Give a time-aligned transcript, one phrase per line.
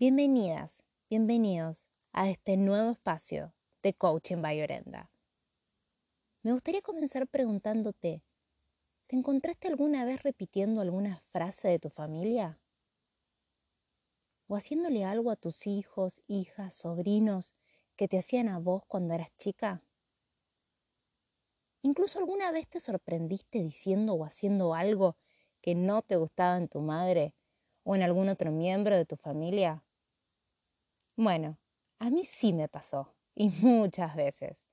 [0.00, 3.52] Bienvenidas, bienvenidos a este nuevo espacio
[3.82, 5.10] de Coaching by Orenda.
[6.44, 8.22] Me gustaría comenzar preguntándote,
[9.08, 12.60] ¿te encontraste alguna vez repitiendo alguna frase de tu familia?
[14.46, 17.56] ¿O haciéndole algo a tus hijos, hijas, sobrinos
[17.96, 19.82] que te hacían a vos cuando eras chica?
[21.82, 25.16] ¿Incluso alguna vez te sorprendiste diciendo o haciendo algo
[25.60, 27.34] que no te gustaba en tu madre
[27.82, 29.82] o en algún otro miembro de tu familia?
[31.20, 31.58] Bueno,
[31.98, 34.68] a mí sí me pasó, y muchas veces.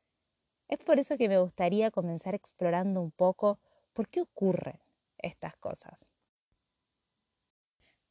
[0.68, 3.60] Es por eso que me gustaría comenzar explorando un poco
[3.94, 4.80] por qué ocurren
[5.18, 6.05] estas cosas.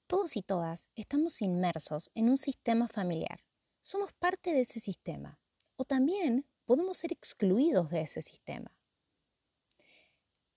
[0.09, 3.39] Todos y todas estamos inmersos en un sistema familiar.
[3.83, 5.39] Somos parte de ese sistema.
[5.77, 8.77] O también podemos ser excluidos de ese sistema.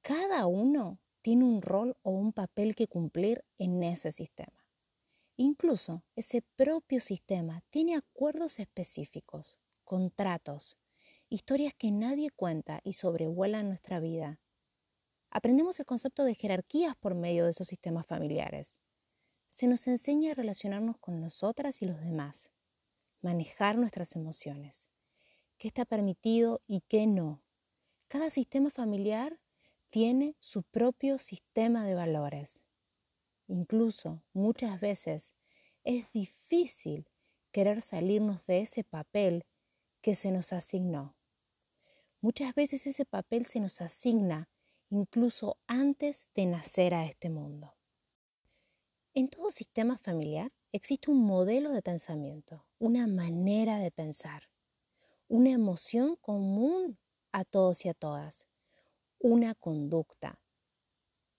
[0.02, 4.67] Cada uno tiene un rol o un papel que cumplir en ese sistema.
[5.40, 10.80] Incluso ese propio sistema tiene acuerdos específicos, contratos,
[11.30, 14.39] historias que nadie cuenta y sobrevuelan nuestra vida.
[15.30, 18.80] Aprendemos el concepto de jerarquías por medio de esos sistemas familiares.
[19.47, 22.50] Se nos enseña a relacionarnos con nosotras y los demás,
[23.22, 24.88] manejar nuestras emociones,
[25.59, 27.44] qué está permitido y qué no.
[28.08, 29.40] Cada sistema familiar
[29.92, 32.64] tiene su propio sistema de valores.
[33.48, 35.34] Incluso muchas veces
[35.84, 37.09] es difícil
[37.52, 39.45] querer salirnos de ese papel
[40.02, 41.16] que se nos asignó.
[42.22, 44.50] Muchas veces ese papel se nos asigna
[44.90, 47.75] incluso antes de nacer a este mundo.
[49.14, 54.50] En todo sistema familiar existe un modelo de pensamiento, una manera de pensar,
[55.28, 57.00] una emoción común
[57.31, 58.45] a todos y a todas,
[59.20, 60.40] una conducta.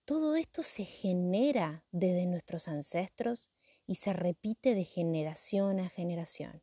[0.08, 3.50] Todo esto se genera desde nuestros ancestros
[3.86, 6.62] y se repite de generación a generación.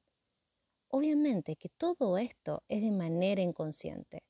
[0.88, 4.23] Obviamente que todo esto es de manera inconsciente.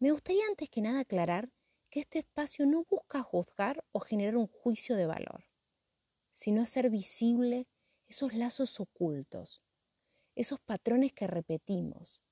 [0.00, 1.52] Me gustaría antes que nada aclarar
[1.88, 5.44] que este espacio no busca juzgar o generar un juicio de valor,
[6.32, 7.68] sino hacer visible
[8.08, 9.62] esos lazos ocultos,
[10.34, 12.24] esos patrones que repetimos,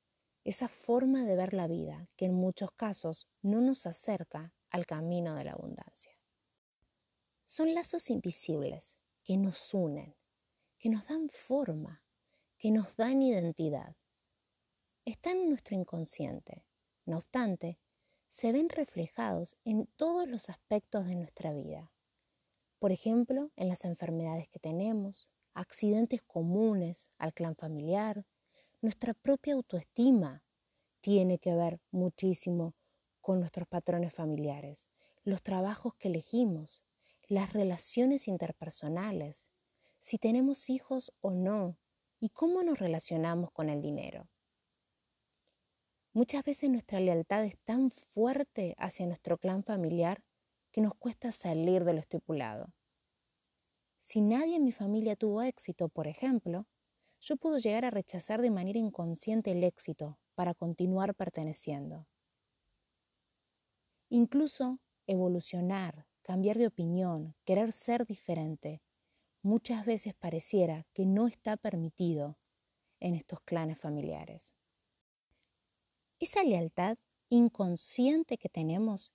[0.42, 5.34] esa forma de ver la vida que en muchos casos no nos acerca al camino
[5.34, 6.12] de la abundancia.
[7.44, 10.16] Son lazos invisibles que nos unen,
[10.78, 12.02] que nos dan forma,
[12.58, 13.96] que nos dan identidad.
[15.04, 16.64] Están en nuestro inconsciente,
[17.04, 17.78] no obstante,
[18.28, 21.92] se ven reflejados en todos los aspectos de nuestra vida.
[22.78, 28.26] Por ejemplo, en las enfermedades que tenemos, accidentes comunes al clan familiar,
[28.82, 30.44] nuestra propia autoestima
[31.00, 32.74] tiene que ver muchísimo
[33.26, 34.88] con nuestros patrones familiares,
[35.24, 36.80] los trabajos que elegimos,
[37.26, 39.50] las relaciones interpersonales,
[39.98, 41.76] si tenemos hijos o no
[42.20, 44.28] y cómo nos relacionamos con el dinero.
[46.12, 50.22] Muchas veces nuestra lealtad es tan fuerte hacia nuestro clan familiar
[50.70, 52.74] que nos cuesta salir de lo estipulado.
[53.98, 56.68] Si nadie en mi familia tuvo éxito, por ejemplo,
[57.18, 62.06] yo puedo llegar a rechazar de manera inconsciente el éxito para continuar perteneciendo.
[64.08, 68.82] Incluso evolucionar, cambiar de opinión, querer ser diferente,
[69.42, 72.38] muchas veces pareciera que no está permitido
[73.00, 74.52] en estos clanes familiares.
[76.18, 79.12] Esa lealtad inconsciente que tenemos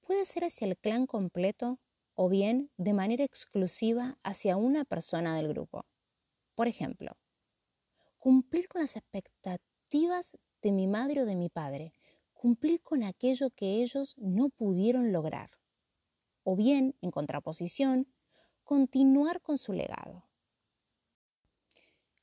[0.00, 1.80] puede ser hacia el clan completo
[2.14, 5.84] o bien de manera exclusiva hacia una persona del grupo.
[6.54, 7.16] Por ejemplo,
[8.18, 11.92] cumplir con las expectativas de mi madre o de mi padre,
[12.46, 15.50] cumplir con aquello que ellos no pudieron lograr.
[16.44, 18.06] O bien, en contraposición,
[18.62, 20.28] continuar con su legado.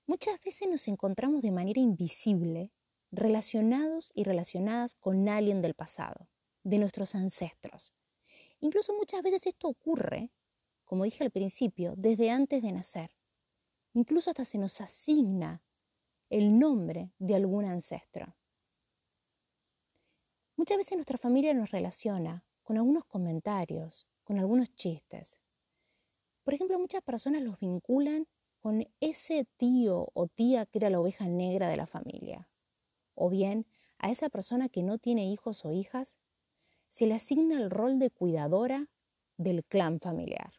[0.08, 2.72] Muchas veces nos encontramos de manera invisible
[3.12, 6.30] relacionados y relacionadas con alguien del pasado,
[6.64, 7.94] de nuestros ancestros.
[8.62, 10.32] Incluso muchas veces esto ocurre,
[10.86, 13.12] como dije al principio, desde antes de nacer.
[13.94, 15.62] Incluso hasta se nos asigna
[16.30, 18.38] el nombre de algún ancestro.
[20.64, 25.38] Muchas veces nuestra familia nos relaciona con algunos comentarios, con algunos chistes.
[26.42, 28.30] Por ejemplo, muchas personas los vinculan
[28.62, 32.48] con ese tío o tía que era la oveja negra de la familia.
[33.14, 33.66] O bien,
[33.98, 36.18] a esa persona que no tiene hijos o hijas,
[36.88, 38.88] se le asigna el rol de cuidadora
[39.36, 40.54] del clan familiar.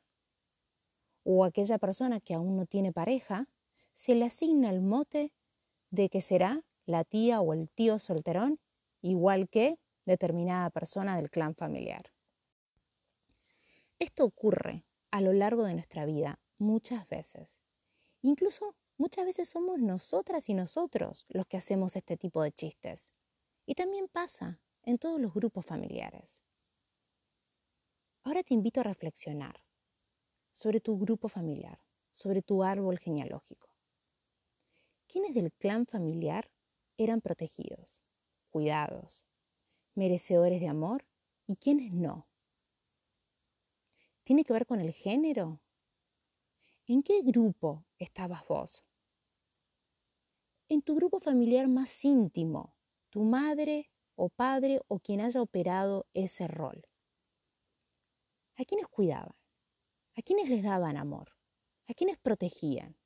[1.22, 3.48] O a aquella persona que aún no tiene pareja,
[3.94, 5.32] se le asigna el mote
[5.88, 8.60] de que será la tía o el tío solterón,
[9.00, 12.12] igual que determinada persona del clan familiar.
[13.98, 17.58] Esto ocurre a lo largo de nuestra vida muchas veces
[18.24, 23.12] Incluso muchas veces somos nosotras y nosotros los que hacemos este tipo de chistes.
[23.66, 26.42] Y también pasa en todos los grupos familiares.
[28.22, 29.62] Ahora te invito a reflexionar
[30.52, 31.78] sobre tu grupo familiar,
[32.12, 33.68] sobre tu árbol genealógico.
[35.06, 36.50] ¿Quiénes del clan familiar
[36.96, 38.02] eran protegidos,
[38.48, 39.26] cuidados,
[39.94, 41.06] merecedores de amor
[41.46, 42.29] y quiénes no?
[44.25, 45.61] ¿Tiene que ver con el género?
[46.87, 48.85] ¿En qué grupo estabas vos?
[50.69, 52.75] En tu grupo familiar más íntimo,
[53.11, 56.87] tu madre o padre o quien haya operado ese rol.
[58.56, 59.37] ¿A quiénes cuidaban?
[60.17, 61.32] ¿A quiénes les daban amor?
[61.87, 62.96] ¿A quiénes protegían?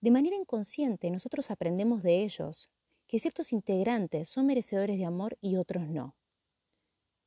[0.00, 2.70] De manera inconsciente nosotros aprendemos de ellos
[3.08, 6.14] que ciertos integrantes son merecedores de amor y otros no.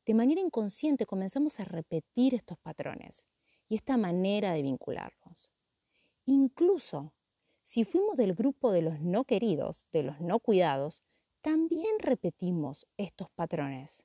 [0.05, 3.27] De manera inconsciente comenzamos a repetir estos patrones
[3.67, 5.51] y esta manera de vincularnos.
[6.25, 7.13] Incluso
[7.63, 11.03] si fuimos del grupo de los no queridos, de los no cuidados,
[11.41, 14.03] también repetimos estos patrones.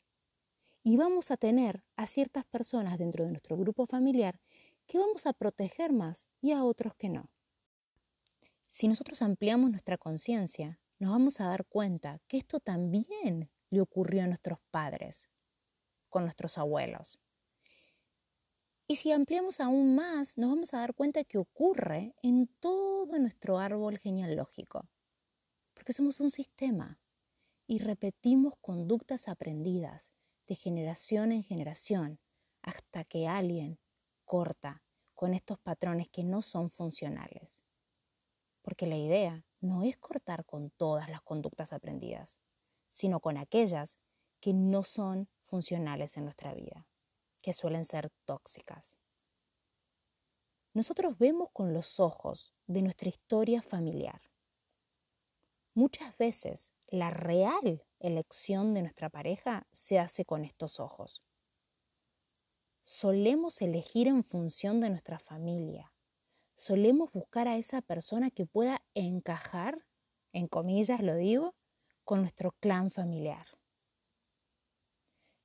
[0.83, 4.41] Y vamos a tener a ciertas personas dentro de nuestro grupo familiar
[4.87, 7.29] que vamos a proteger más y a otros que no.
[8.69, 14.23] Si nosotros ampliamos nuestra conciencia, nos vamos a dar cuenta que esto también le ocurrió
[14.23, 15.29] a nuestros padres,
[16.09, 17.19] con nuestros abuelos.
[18.89, 23.59] Y si ampliamos aún más, nos vamos a dar cuenta que ocurre en todo nuestro
[23.59, 24.89] árbol genealógico,
[25.75, 27.01] porque somos un sistema
[27.67, 30.13] y repetimos conductas aprendidas
[30.47, 32.21] de generación en generación
[32.63, 33.79] hasta que alguien
[34.25, 34.85] corta
[35.15, 37.63] con estos patrones que no son funcionales.
[38.63, 42.39] Porque la idea no es cortar con todas las conductas aprendidas,
[42.89, 43.97] sino con aquellas
[44.41, 46.87] que no son funcionales en nuestra vida,
[47.43, 48.97] que suelen ser tóxicas.
[50.75, 54.21] Nosotros vemos con los ojos de nuestra historia familiar.
[55.75, 61.23] Muchas veces la real elección de nuestra pareja se hace con estos ojos.
[62.85, 65.93] Solemos elegir en función de nuestra familia.
[66.57, 69.87] Solemos buscar a esa persona que pueda encajar,
[70.33, 71.55] en comillas lo digo,
[72.03, 73.47] con nuestro clan familiar.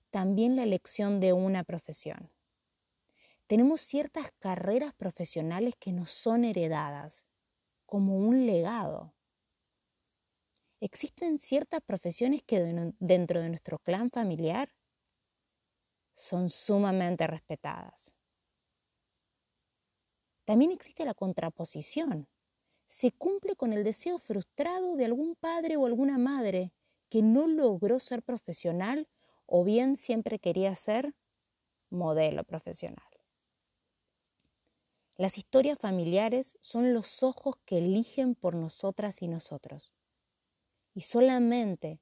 [0.09, 2.31] También la elección de una profesión.
[3.45, 7.27] Tenemos ciertas carreras profesionales que nos son heredadas
[7.85, 9.13] como un legado
[10.81, 12.59] existen ciertas profesiones que
[12.99, 14.69] dentro de nuestro clan familiar
[16.15, 18.11] son sumamente respetadas.
[20.51, 22.27] También existe la contraposición.
[22.86, 26.74] Se cumple con el deseo frustrado de algún padre o alguna madre
[27.07, 29.07] que no logró ser profesional
[29.45, 31.15] o bien siempre quería ser
[31.89, 33.07] modelo profesional.
[35.15, 39.94] Las historias familiares son los ojos que eligen por nosotras y nosotros.
[40.94, 42.01] Y solamente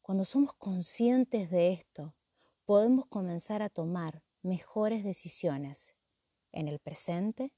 [0.00, 2.14] cuando somos conscientes de esto,
[2.64, 5.94] podemos comenzar a tomar mejores decisiones
[6.52, 7.52] en el presente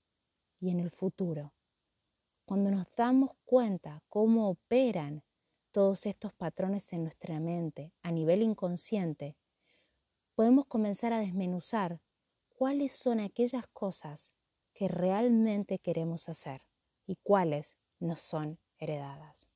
[0.65, 1.53] y en el futuro.
[2.47, 5.23] Cuando nos damos cuenta cómo operan
[5.73, 9.37] todos estos patrones en nuestra mente a nivel inconsciente,
[10.35, 12.01] podemos comenzar a desmenuzar
[12.49, 14.33] cuáles son aquellas cosas
[14.73, 16.63] que realmente queremos hacer
[17.07, 19.49] y cuáles nos son heredadas.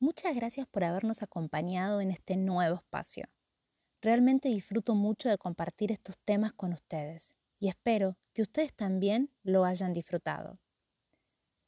[0.00, 3.28] Muchas gracias por habernos acompañado en este nuevo espacio.
[4.02, 9.64] Realmente disfruto mucho de compartir estos temas con ustedes y espero que ustedes también lo
[9.64, 10.60] hayan disfrutado.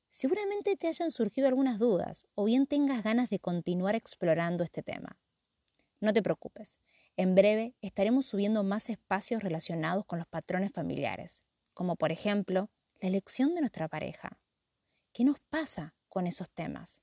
[0.08, 5.18] Seguramente te hayan surgido algunas dudas o bien tengas ganas de continuar explorando este tema.
[6.00, 6.78] No te preocupes,
[7.16, 11.42] en breve estaremos subiendo más espacios relacionados con los patrones familiares,
[11.74, 14.38] como por ejemplo la elección de nuestra pareja.
[15.12, 17.02] ¿Qué nos pasa con esos temas?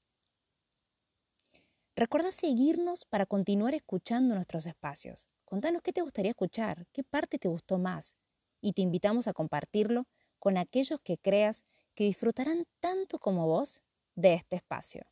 [1.95, 5.27] Recuerda seguirnos para continuar escuchando nuestros espacios.
[5.45, 8.15] Contanos qué te gustaría escuchar, qué parte te gustó más
[8.63, 10.07] y te invitamos a compartirlo
[10.39, 11.65] con aquellos que creas
[11.95, 13.83] que disfrutarán tanto como vos
[14.15, 15.05] de este espacio.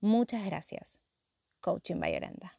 [0.00, 1.00] Muchas gracias.
[1.60, 2.57] Coaching Bayorenda.